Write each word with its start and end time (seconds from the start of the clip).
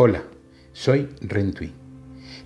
Hola, 0.00 0.22
soy 0.74 1.08
Rentui. 1.20 1.72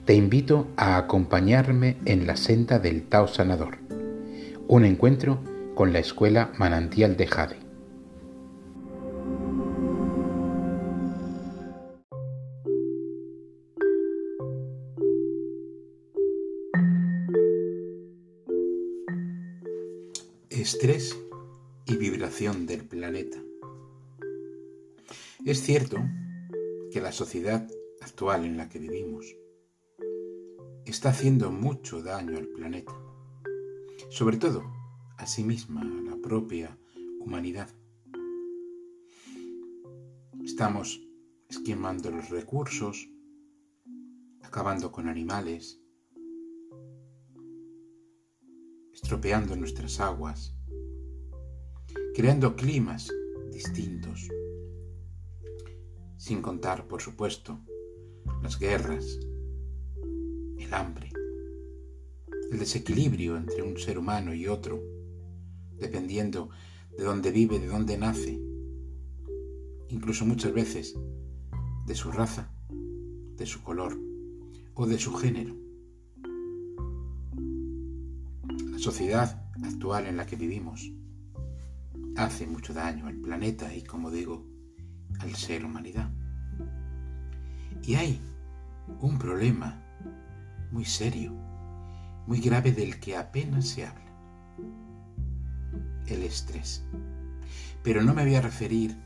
Te 0.07 0.15
invito 0.15 0.69
a 0.75 0.97
acompañarme 0.97 1.99
en 2.07 2.27
la 2.27 2.39
senda 2.39 2.79
del 2.79 3.03
Tao 3.03 3.29
Sanador, 3.29 3.77
un 4.69 4.87
encuentro 4.87 5.39
con 5.75 5.93
la 5.93 5.99
escuela 5.99 6.51
Manantial 6.57 7.15
de 7.19 7.27
Jade. 7.27 7.59
Estrés 20.49 21.19
y 21.85 21.99
vibración 21.99 22.65
del 22.65 22.85
planeta. 22.85 23.37
Es 25.45 25.61
cierto 25.61 25.99
que 26.93 27.01
la 27.01 27.11
sociedad 27.11 27.67
actual 28.03 28.45
en 28.45 28.59
la 28.59 28.69
que 28.69 28.79
vivimos 28.79 29.35
está 30.85 31.09
haciendo 31.09 31.51
mucho 31.51 32.03
daño 32.03 32.37
al 32.37 32.49
planeta, 32.49 32.93
sobre 34.11 34.37
todo 34.37 34.63
a 35.17 35.27
sí 35.27 35.43
misma, 35.43 35.81
a 35.81 36.11
la 36.11 36.17
propia 36.17 36.79
humanidad. 37.19 37.71
Estamos 40.45 41.01
esquimando 41.49 42.11
los 42.11 42.29
recursos, 42.29 43.09
acabando 44.43 44.93
con 44.93 45.09
animales, 45.09 45.81
estropeando 48.93 49.57
nuestras 49.57 49.99
aguas, 49.99 50.55
creando 52.15 52.55
climas 52.55 53.11
distintos 53.51 54.29
sin 56.23 56.41
contar, 56.41 56.87
por 56.87 57.03
supuesto, 57.03 57.59
las 58.45 58.57
guerras, 58.57 59.19
el 60.57 60.73
hambre, 60.73 61.11
el 62.53 62.61
desequilibrio 62.61 63.37
entre 63.37 63.61
un 63.61 63.77
ser 63.77 63.99
humano 63.99 64.33
y 64.33 64.47
otro, 64.47 64.81
dependiendo 65.81 66.49
de 66.97 67.03
dónde 67.03 67.33
vive, 67.33 67.59
de 67.59 67.67
dónde 67.67 67.99
nace, 67.99 68.41
incluso 69.89 70.25
muchas 70.25 70.53
veces 70.53 70.95
de 71.87 71.95
su 71.97 72.13
raza, 72.13 72.55
de 72.69 73.45
su 73.45 73.61
color 73.65 73.99
o 74.75 74.87
de 74.87 74.99
su 75.01 75.15
género. 75.15 75.57
La 78.71 78.79
sociedad 78.79 79.51
actual 79.61 80.07
en 80.07 80.19
la 80.19 80.27
que 80.27 80.37
vivimos 80.37 80.89
hace 82.15 82.47
mucho 82.47 82.73
daño 82.73 83.09
al 83.09 83.17
planeta 83.17 83.75
y, 83.75 83.83
como 83.83 84.13
digo, 84.13 84.47
al 85.19 85.35
ser 85.35 85.65
humanidad. 85.65 86.12
Y 87.83 87.97
hay 87.97 88.21
un 89.01 89.19
problema 89.19 89.83
muy 90.71 90.85
serio, 90.85 91.33
muy 92.27 92.41
grave 92.41 92.73
del 92.73 93.01
que 93.01 93.17
apenas 93.17 93.67
se 93.67 93.87
habla. 93.87 94.13
El 96.07 96.23
estrés. 96.23 96.85
Pero 97.83 98.03
no 98.03 98.15
me 98.15 98.25
voy 98.25 98.37
a 98.37 98.41
referir 98.41 98.97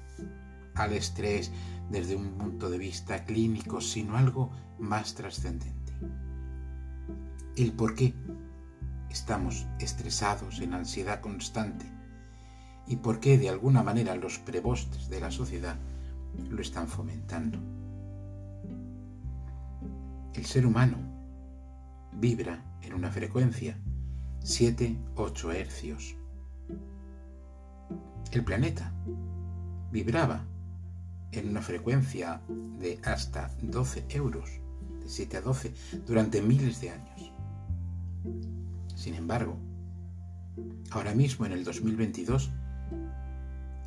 al 0.74 0.92
estrés 0.92 1.50
desde 1.90 2.16
un 2.16 2.32
punto 2.32 2.68
de 2.68 2.78
vista 2.78 3.24
clínico, 3.24 3.80
sino 3.80 4.16
algo 4.16 4.50
más 4.78 5.14
trascendente. 5.14 5.92
El 7.56 7.72
por 7.72 7.94
qué 7.94 8.14
estamos 9.08 9.66
estresados 9.78 10.60
en 10.60 10.74
ansiedad 10.74 11.20
constante 11.20 11.86
y 12.86 12.96
por 12.96 13.20
qué 13.20 13.38
de 13.38 13.48
alguna 13.48 13.82
manera 13.82 14.14
los 14.14 14.38
prebostes 14.38 15.08
de 15.08 15.20
la 15.20 15.30
sociedad 15.30 15.76
lo 16.50 16.60
están 16.60 16.86
fomentando. 16.86 17.58
El 20.36 20.44
ser 20.44 20.66
humano 20.66 20.98
vibra 22.12 22.62
en 22.82 22.92
una 22.92 23.10
frecuencia 23.10 23.78
7-8 24.42 25.54
hercios. 25.54 26.14
El 28.32 28.44
planeta 28.44 28.92
vibraba 29.90 30.44
en 31.32 31.48
una 31.48 31.62
frecuencia 31.62 32.42
de 32.78 33.00
hasta 33.02 33.50
12 33.62 34.04
euros, 34.10 34.60
de 35.00 35.08
7 35.08 35.38
a 35.38 35.40
12, 35.40 35.72
durante 36.06 36.42
miles 36.42 36.82
de 36.82 36.90
años. 36.90 37.32
Sin 38.94 39.14
embargo, 39.14 39.56
ahora 40.90 41.14
mismo 41.14 41.46
en 41.46 41.52
el 41.52 41.64
2022 41.64 42.50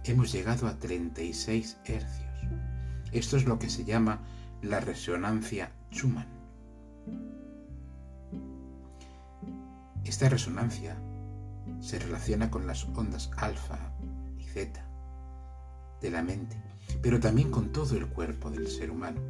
hemos 0.03 0.31
llegado 0.31 0.67
a 0.67 0.79
36 0.79 1.77
hercios. 1.85 2.27
Esto 3.11 3.37
es 3.37 3.45
lo 3.45 3.59
que 3.59 3.69
se 3.69 3.85
llama 3.85 4.21
la 4.63 4.79
resonancia 4.79 5.71
Schumann. 5.91 6.38
Esta 10.03 10.27
resonancia 10.27 10.97
se 11.79 11.99
relaciona 11.99 12.49
con 12.49 12.67
las 12.67 12.85
ondas 12.95 13.31
alfa 13.37 13.77
y 14.37 14.43
zeta 14.43 14.85
de 16.01 16.09
la 16.09 16.23
mente, 16.23 16.57
pero 17.01 17.19
también 17.19 17.51
con 17.51 17.71
todo 17.71 17.95
el 17.95 18.07
cuerpo 18.07 18.49
del 18.49 18.67
ser 18.67 18.91
humano. 18.91 19.21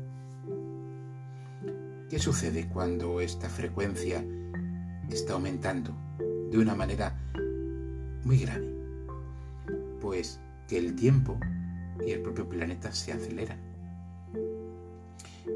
¿Qué 2.09 2.17
sucede 2.17 2.67
cuando 2.69 3.21
esta 3.21 3.49
frecuencia 3.49 4.23
está 5.09 5.33
aumentando 5.33 5.93
de 6.49 6.57
una 6.57 6.75
manera 6.75 7.15
muy 8.23 8.39
grave? 8.39 8.73
Pues 10.01 10.39
que 10.67 10.77
el 10.77 10.95
tiempo 10.95 11.39
y 12.05 12.11
el 12.11 12.21
propio 12.21 12.47
planeta 12.47 12.91
se 12.91 13.11
aceleran 13.11 13.68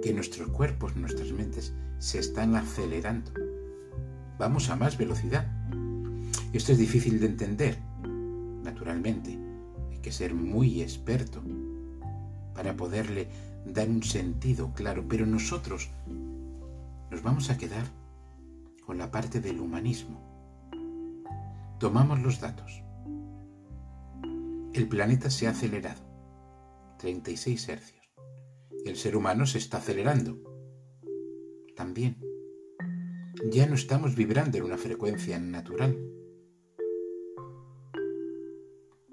que 0.02 0.14
nuestros 0.14 0.50
cuerpos, 0.50 0.96
nuestras 0.96 1.32
mentes 1.32 1.74
se 2.00 2.20
están 2.20 2.56
acelerando. 2.56 3.32
Vamos 4.38 4.70
a 4.70 4.76
más 4.76 4.98
velocidad. 4.98 5.48
Esto 6.52 6.72
es 6.72 6.78
difícil 6.78 7.20
de 7.20 7.28
entender, 7.28 7.78
naturalmente. 8.64 9.38
Hay 9.92 10.00
que 10.00 10.12
ser 10.12 10.34
muy 10.34 10.82
experto 10.82 11.42
para 12.54 12.76
poderle 12.76 13.28
dar 13.66 13.90
un 13.90 14.04
sentido 14.04 14.74
claro, 14.74 15.06
pero 15.08 15.26
nosotros 15.26 15.90
nos 17.10 17.22
vamos 17.24 17.50
a 17.50 17.58
quedar 17.58 17.86
con 18.86 18.98
la 18.98 19.12
parte 19.12 19.40
del 19.40 19.60
humanismo. 19.60 20.22
Tomamos 21.80 22.20
los 22.22 22.40
datos. 22.40 22.84
El 24.74 24.88
planeta 24.88 25.30
se 25.30 25.48
ha 25.48 25.52
acelerado. 25.52 26.02
36 26.98 27.70
hercios 27.70 28.03
el 28.86 28.98
ser 28.98 29.16
humano 29.16 29.46
se 29.46 29.58
está 29.58 29.78
acelerando. 29.78 30.42
También. 31.76 32.18
Ya 33.50 33.66
no 33.66 33.76
estamos 33.76 34.16
vibrando 34.16 34.58
en 34.58 34.64
una 34.64 34.78
frecuencia 34.78 35.40
natural. 35.40 35.98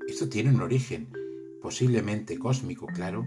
Esto 0.07 0.29
tiene 0.29 0.51
un 0.51 0.61
origen, 0.61 1.13
posiblemente 1.63 2.39
cósmico, 2.39 2.87
claro, 2.87 3.27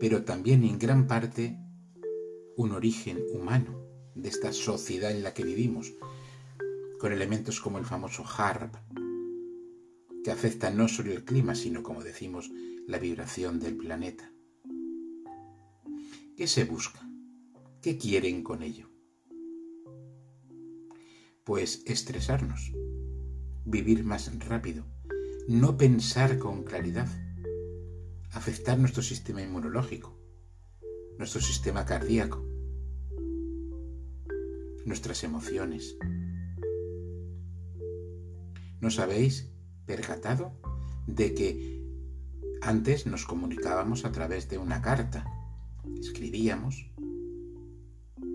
pero 0.00 0.24
también 0.24 0.64
en 0.64 0.78
gran 0.78 1.06
parte 1.06 1.56
un 2.56 2.72
origen 2.72 3.18
humano 3.32 3.82
de 4.14 4.28
esta 4.28 4.52
sociedad 4.52 5.10
en 5.10 5.22
la 5.22 5.34
que 5.34 5.44
vivimos, 5.44 5.94
con 6.98 7.12
elementos 7.12 7.60
como 7.60 7.78
el 7.78 7.84
famoso 7.84 8.24
HARP, 8.24 8.74
que 10.24 10.30
afecta 10.30 10.70
no 10.70 10.88
solo 10.88 11.12
el 11.12 11.24
clima, 11.24 11.54
sino, 11.54 11.82
como 11.82 12.02
decimos, 12.02 12.50
la 12.86 12.98
vibración 12.98 13.58
del 13.60 13.76
planeta. 13.76 14.32
¿Qué 16.34 16.46
se 16.46 16.64
busca? 16.64 17.06
¿Qué 17.82 17.98
quieren 17.98 18.42
con 18.42 18.62
ello? 18.62 18.88
Pues 21.44 21.82
estresarnos, 21.84 22.72
vivir 23.66 24.02
más 24.02 24.30
rápido, 24.38 24.86
no 25.46 25.76
pensar 25.76 26.38
con 26.38 26.64
claridad, 26.64 27.08
afectar 28.30 28.78
nuestro 28.78 29.02
sistema 29.02 29.42
inmunológico, 29.42 30.18
nuestro 31.18 31.42
sistema 31.42 31.84
cardíaco, 31.84 32.42
nuestras 34.86 35.24
emociones. 35.24 35.98
¿Nos 38.80 38.98
habéis 38.98 39.50
percatado 39.84 40.58
de 41.06 41.34
que 41.34 41.82
antes 42.62 43.06
nos 43.06 43.26
comunicábamos 43.26 44.06
a 44.06 44.12
través 44.12 44.48
de 44.48 44.56
una 44.56 44.80
carta? 44.80 45.41
Escribíamos, 45.98 46.90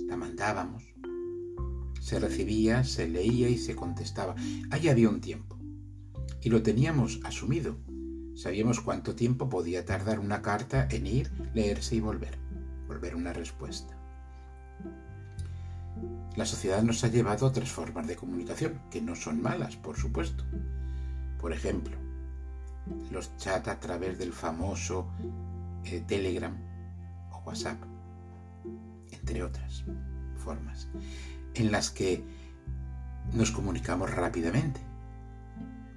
la 0.07 0.17
mandábamos, 0.17 0.83
se 1.99 2.19
recibía, 2.19 2.83
se 2.83 3.07
leía 3.07 3.49
y 3.49 3.57
se 3.57 3.75
contestaba. 3.75 4.35
Ahí 4.69 4.87
había 4.87 5.09
un 5.09 5.21
tiempo. 5.21 5.57
Y 6.41 6.49
lo 6.49 6.63
teníamos 6.63 7.19
asumido. 7.23 7.75
Sabíamos 8.35 8.79
cuánto 8.79 9.15
tiempo 9.15 9.49
podía 9.49 9.83
tardar 9.83 10.19
una 10.19 10.41
carta 10.41 10.87
en 10.89 11.07
ir, 11.07 11.31
leerse 11.53 11.95
y 11.95 11.99
volver. 11.99 12.37
Volver 12.87 13.15
una 13.15 13.33
respuesta. 13.33 13.97
La 16.35 16.45
sociedad 16.45 16.83
nos 16.83 17.03
ha 17.03 17.07
llevado 17.07 17.45
a 17.45 17.49
otras 17.49 17.71
formas 17.71 18.07
de 18.07 18.15
comunicación, 18.15 18.79
que 18.91 19.01
no 19.01 19.15
son 19.15 19.41
malas, 19.41 19.75
por 19.75 19.97
supuesto. 19.97 20.45
Por 21.41 21.51
ejemplo, 21.51 21.97
los 23.11 23.35
chats 23.37 23.67
a 23.67 23.79
través 23.79 24.17
del 24.17 24.31
famoso 24.31 25.07
eh, 25.83 26.03
Telegram 26.07 26.66
WhatsApp. 27.47 27.81
entre 29.11 29.41
otras 29.41 29.85
formas, 30.35 30.89
en 31.53 31.71
las 31.71 31.89
que 31.89 32.23
nos 33.33 33.51
comunicamos 33.51 34.11
rápidamente. 34.11 34.81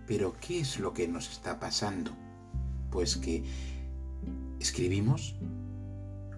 Pero 0.07 0.35
¿qué 0.41 0.61
es 0.61 0.79
lo 0.79 0.93
que 0.93 1.09
nos 1.09 1.31
está 1.31 1.59
pasando? 1.59 2.13
Pues 2.91 3.17
que 3.17 3.45
escribimos, 4.61 5.37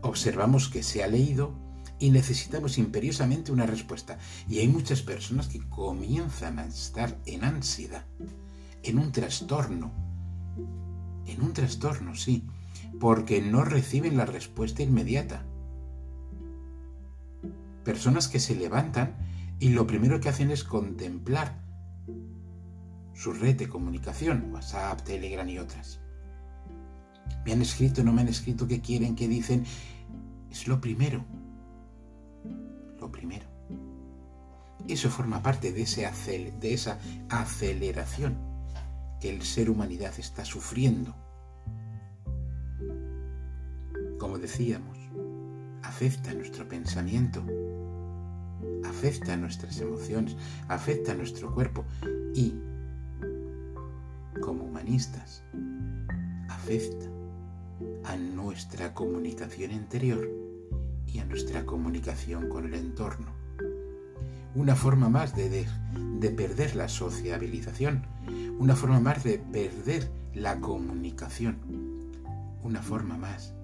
observamos 0.03 0.69
que 0.69 0.83
se 0.83 1.03
ha 1.03 1.07
leído 1.07 1.55
y 1.99 2.11
necesitamos 2.11 2.79
imperiosamente 2.79 3.53
una 3.53 3.67
respuesta. 3.67 4.19
Y 4.49 4.59
hay 4.59 4.69
muchas 4.69 5.03
personas 5.03 5.47
que 5.47 5.61
comienzan 5.69 6.59
a 6.59 6.67
estar 6.67 7.19
en 7.27 7.45
ansiedad, 7.45 8.07
en 8.83 8.99
un 8.99 9.13
trastorno, 9.13 9.93
en 11.27 11.43
un 11.43 11.53
trastorno, 11.53 12.15
sí, 12.15 12.45
porque 13.03 13.43
no 13.43 13.65
reciben 13.65 14.17
la 14.17 14.27
respuesta 14.27 14.85
inmediata. 14.85 15.45
Personas 17.83 18.29
que 18.29 18.39
se 18.39 18.55
levantan 18.55 19.17
y 19.59 19.71
lo 19.71 19.89
primero 19.89 20.21
que 20.21 20.29
hacen 20.29 20.53
es 20.53 20.63
contemplar 20.63 21.61
su 23.13 23.33
red 23.33 23.57
de 23.57 23.69
comunicación, 23.69 24.53
WhatsApp, 24.53 25.03
Telegram 25.03 25.49
y 25.49 25.59
otras. 25.59 25.99
Me 27.45 27.53
han 27.53 27.63
escrito, 27.63 28.05
no 28.05 28.13
me 28.13 28.21
han 28.21 28.29
escrito, 28.29 28.69
qué 28.69 28.81
quieren, 28.81 29.17
qué 29.17 29.27
dicen. 29.27 29.65
Es 30.49 30.69
lo 30.69 30.81
primero 30.81 31.25
lo 33.01 33.11
primero. 33.11 33.47
Eso 34.87 35.11
forma 35.11 35.43
parte 35.43 35.73
de, 35.73 35.83
ese 35.83 36.09
de 36.61 36.73
esa 36.73 37.01
aceleración 37.31 38.39
que 39.21 39.29
el 39.29 39.43
ser 39.43 39.71
humanidad 39.71 40.13
está 40.19 40.45
sufriendo. 40.45 41.17
Decíamos, 44.43 44.99
afecta 45.85 46.35
nuestro 46.35 46.69
pensamiento, 46.69 47.45
afecta 48.85 49.37
nuestras 49.37 49.81
emociones, 49.81 50.37
afecta 50.67 51.15
nuestro 51.15 51.55
cuerpo 51.55 51.85
y, 52.35 52.53
como 54.41 54.65
humanistas, 54.65 55.45
afecta 56.49 57.07
a 58.05 58.17
nuestra 58.17 58.93
comunicación 58.93 59.71
interior 59.71 60.29
y 61.07 61.21
a 61.21 61.25
nuestra 61.25 61.65
comunicación 61.65 62.49
con 62.49 62.67
el 62.67 62.75
entorno. 62.75 63.29
Una 64.57 64.75
forma 64.75 65.09
más 65.09 65.37
de, 65.37 65.67
de, 66.19 66.31
perder 66.31 66.75
la 66.75 66.89
sociabilización, 66.89 68.05
una 68.59 68.75
forma 68.75 68.99
más 68.99 69.23
de 69.23 69.39
perder 69.39 70.11
la 70.35 70.59
comunicación, 70.59 71.59
una 72.65 72.83
forma 72.83 73.17
más 73.17 73.55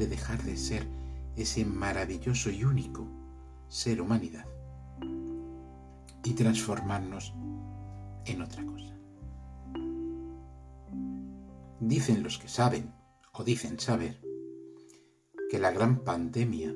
de 0.00 0.06
dejar 0.06 0.42
de 0.42 0.56
ser 0.56 0.86
ese 1.36 1.64
maravilloso 1.66 2.50
y 2.50 2.64
único 2.64 3.06
ser 3.68 4.00
humanidad 4.00 4.46
y 6.24 6.32
transformarnos 6.32 7.34
en 8.24 8.40
otra 8.40 8.64
cosa. 8.64 8.94
Dicen 11.80 12.22
los 12.22 12.38
que 12.38 12.48
saben 12.48 12.94
o 13.32 13.44
dicen 13.44 13.78
saber 13.78 14.20
que 15.50 15.58
la 15.58 15.70
gran 15.70 16.02
pandemia 16.02 16.74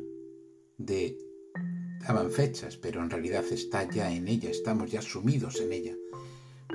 de 0.76 1.18
daban 2.06 2.30
fechas, 2.30 2.76
pero 2.76 3.02
en 3.02 3.08
realidad 3.08 3.44
está 3.50 3.90
ya 3.90 4.12
en 4.12 4.28
ella, 4.28 4.50
estamos 4.50 4.90
ya 4.90 5.00
sumidos 5.00 5.60
en 5.60 5.72
ella. 5.72 5.94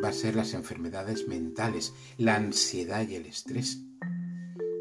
Va 0.03 0.09
a 0.09 0.13
ser 0.13 0.35
las 0.35 0.55
enfermedades 0.55 1.27
mentales, 1.27 1.93
la 2.17 2.35
ansiedad 2.35 3.07
y 3.07 3.15
el 3.15 3.27
estrés, 3.27 3.83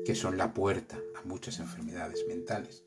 que 0.09 0.15
son 0.15 0.39
la 0.39 0.55
puerta 0.55 0.99
a 1.23 1.29
muchas 1.29 1.61
enfermedades 1.61 2.25
mentales. 2.27 2.83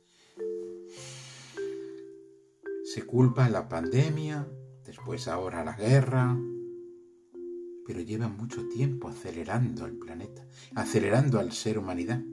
Se 2.83 3.03
culpa 3.03 3.47
la 3.47 3.69
pandemia, 3.69 4.47
después 4.83 5.27
ahora 5.27 5.63
la 5.63 5.73
guerra, 5.73 6.35
pero 7.85 8.01
lleva 8.01 8.27
mucho 8.27 8.67
tiempo 8.69 9.07
acelerando 9.07 9.85
al 9.85 9.91
planeta, 9.97 10.47
acelerando 10.73 11.39
al 11.39 11.51
ser 11.51 11.77
humanidad. 11.77 12.23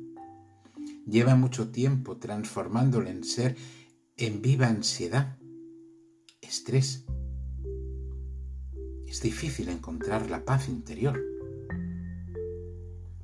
Lleva 1.06 1.34
mucho 1.34 1.70
tiempo 1.70 2.16
transformándolo 2.16 3.10
en 3.10 3.24
ser 3.24 3.56
en 4.16 4.40
viva 4.40 4.68
ansiedad, 4.68 5.36
estrés. 6.40 7.04
Es 9.06 9.20
difícil 9.20 9.68
encontrar 9.68 10.30
la 10.30 10.46
paz 10.46 10.66
interior. 10.70 11.37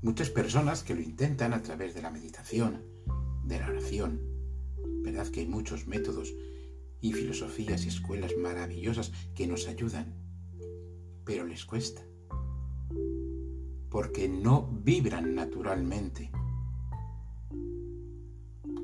Muchas 0.04 0.28
personas 0.28 0.82
que 0.82 0.94
lo 0.94 1.00
intentan 1.00 1.54
a 1.54 1.62
través 1.62 1.94
de 1.94 2.02
la 2.02 2.10
meditación, 2.10 2.82
de 3.42 3.58
la 3.58 3.70
oración, 3.70 4.20
verdad 5.02 5.28
que 5.28 5.40
hay 5.40 5.46
muchos 5.46 5.86
métodos 5.86 6.34
y 7.00 7.14
filosofías 7.14 7.86
y 7.86 7.88
escuelas 7.88 8.36
maravillosas 8.36 9.12
que 9.34 9.46
nos 9.46 9.66
ayudan, 9.66 10.14
pero 11.24 11.46
les 11.46 11.64
cuesta, 11.64 12.02
porque 13.88 14.28
no 14.28 14.68
vibran 14.84 15.34
naturalmente. 15.34 16.30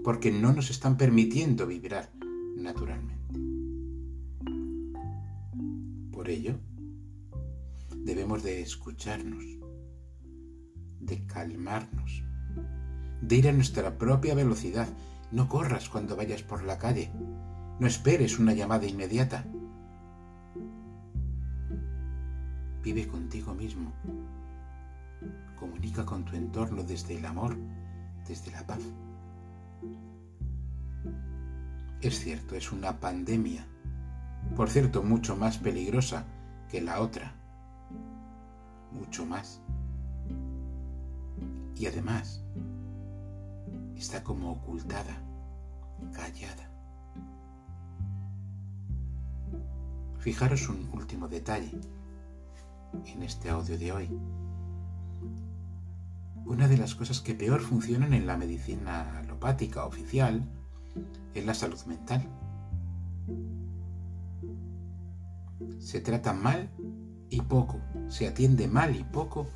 Porque 0.02 0.32
no 0.32 0.54
nos 0.54 0.70
están 0.70 0.96
permitiendo 0.96 1.66
vibrar 1.66 2.10
naturalmente. 2.56 3.38
Por 6.12 6.30
ello, 6.30 6.58
debemos 7.94 8.42
de 8.42 8.62
escucharnos, 8.62 9.59
de 11.00 11.26
calmarnos, 11.26 12.22
de 13.20 13.36
ir 13.36 13.48
a 13.48 13.52
nuestra 13.52 13.98
propia 13.98 14.34
velocidad. 14.34 14.88
No 15.32 15.48
corras 15.48 15.88
cuando 15.88 16.16
vayas 16.16 16.42
por 16.42 16.62
la 16.64 16.78
calle, 16.78 17.10
no 17.78 17.86
esperes 17.86 18.38
una 18.38 18.52
llamada 18.52 18.86
inmediata. 18.86 19.44
Vive 22.82 23.06
contigo 23.06 23.54
mismo. 23.54 23.92
Comunica 25.58 26.04
con 26.04 26.24
tu 26.24 26.36
entorno 26.36 26.82
desde 26.82 27.16
el 27.16 27.26
amor, 27.26 27.56
desde 28.26 28.50
la 28.50 28.66
paz. 28.66 28.80
Es 32.00 32.18
cierto, 32.18 32.54
es 32.54 32.72
una 32.72 32.98
pandemia, 32.98 33.66
por 34.56 34.70
cierto, 34.70 35.02
mucho 35.02 35.36
más 35.36 35.58
peligrosa 35.58 36.24
que 36.70 36.80
la 36.80 37.00
otra, 37.00 37.34
mucho 38.92 39.26
más. 39.26 39.60
Y 41.80 41.86
además, 41.86 42.44
está 43.96 44.22
como 44.22 44.52
ocultada, 44.52 45.16
callada. 46.12 46.70
Fijaros 50.18 50.68
un 50.68 50.90
último 50.92 51.26
detalle 51.26 51.80
en 53.06 53.22
este 53.22 53.48
audio 53.48 53.78
de 53.78 53.92
hoy. 53.92 54.10
Una 56.44 56.68
de 56.68 56.76
las 56.76 56.94
cosas 56.94 57.22
que 57.22 57.34
peor 57.34 57.62
funcionan 57.62 58.12
en 58.12 58.26
la 58.26 58.36
medicina 58.36 59.18
alopática 59.18 59.86
oficial 59.86 60.46
es 61.32 61.46
la 61.46 61.54
salud 61.54 61.80
mental. 61.86 62.28
Se 65.78 66.02
trata 66.02 66.34
mal 66.34 66.70
y 67.30 67.40
poco, 67.40 67.80
se 68.08 68.28
atiende 68.28 68.68
mal 68.68 68.94
y 68.94 69.02
poco 69.02 69.48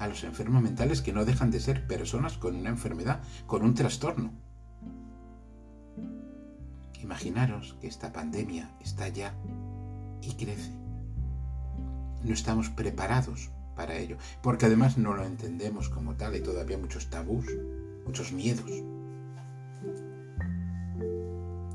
a 0.00 0.08
los 0.08 0.24
enfermos 0.24 0.62
mentales 0.62 1.02
que 1.02 1.12
no 1.12 1.26
dejan 1.26 1.50
de 1.50 1.60
ser 1.60 1.86
personas 1.86 2.38
con 2.38 2.56
una 2.56 2.70
enfermedad, 2.70 3.20
con 3.46 3.62
un 3.62 3.74
trastorno. 3.74 4.32
Imaginaros 7.02 7.76
que 7.80 7.86
esta 7.86 8.10
pandemia 8.10 8.70
está 8.80 9.08
ya 9.08 9.34
y 10.22 10.32
crece. 10.32 10.72
No 12.24 12.32
estamos 12.32 12.70
preparados 12.70 13.50
para 13.76 13.98
ello, 13.98 14.16
porque 14.42 14.66
además 14.66 14.96
no 14.96 15.14
lo 15.14 15.24
entendemos 15.24 15.90
como 15.90 16.14
tal, 16.16 16.34
y 16.34 16.40
todavía 16.40 16.78
muchos 16.78 17.10
tabús, 17.10 17.46
muchos 18.06 18.32
miedos. 18.32 18.70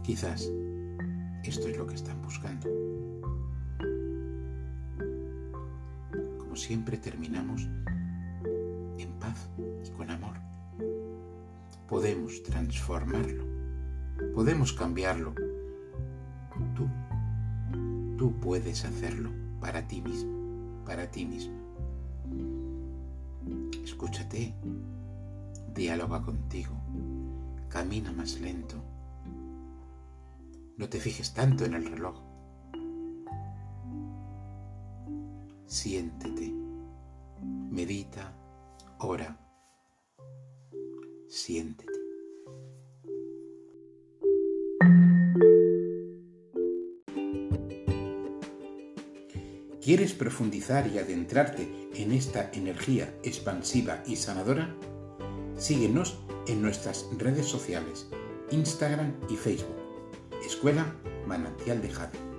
Quizás 0.03 0.49
esto 1.43 1.67
es 1.67 1.77
lo 1.77 1.85
que 1.85 1.95
están 1.95 2.19
buscando. 2.23 2.67
Como 6.39 6.55
siempre 6.55 6.97
terminamos 6.97 7.67
Podemos 11.87 12.43
transformarlo, 12.43 13.43
podemos 14.33 14.73
cambiarlo. 14.73 15.33
Tú, 16.75 16.87
tú 18.17 18.39
puedes 18.39 18.85
hacerlo 18.85 19.29
para 19.59 19.87
ti 19.87 20.01
mismo, 20.01 20.83
para 20.85 21.09
ti 21.11 21.25
mismo. 21.25 21.55
Escúchate, 23.83 24.55
dialoga 25.73 26.21
contigo, 26.23 26.75
camina 27.69 28.11
más 28.11 28.39
lento 28.39 28.95
no 30.77 30.89
te 30.89 30.99
fijes 30.99 31.33
tanto 31.33 31.65
en 31.65 31.73
el 31.73 31.85
reloj. 31.85 32.21
Siéntete, 35.67 36.53
medita, 37.71 38.33
ora, 38.99 39.37
siéntete. 41.27 41.91
¿Quieres 49.85 50.13
profundizar 50.13 50.87
y 50.87 50.97
adentrarte 50.97 51.69
en 51.93 52.11
esta 52.11 52.49
energía 52.53 53.13
expansiva 53.21 54.01
y 54.07 54.15
sanadora? 54.15 54.75
Síguenos 55.57 56.17
en 56.47 56.63
nuestras 56.63 57.05
redes 57.19 57.45
sociales, 57.45 58.07
Instagram 58.49 59.13
y 59.29 59.35
Facebook. 59.35 59.75
Escuela 60.43 60.95
Manantial 61.27 61.83
de 61.83 61.89
Jade. 61.89 62.34